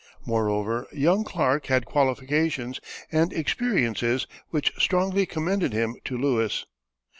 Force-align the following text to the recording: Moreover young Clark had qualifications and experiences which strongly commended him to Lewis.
Moreover 0.25 0.87
young 0.91 1.23
Clark 1.23 1.67
had 1.67 1.85
qualifications 1.85 2.79
and 3.11 3.31
experiences 3.31 4.25
which 4.49 4.73
strongly 4.79 5.27
commended 5.27 5.73
him 5.73 5.95
to 6.05 6.17
Lewis. 6.17 6.65